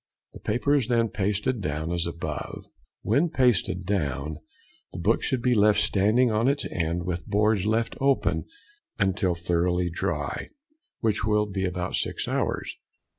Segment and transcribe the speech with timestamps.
[0.33, 2.65] The paper is then pasted down as above.
[3.03, 4.39] When pasted down,
[4.93, 8.45] the book should be left standing on its end, with boards left open
[8.97, 10.47] until thoroughly dry,
[11.01, 12.77] which will be about six hours.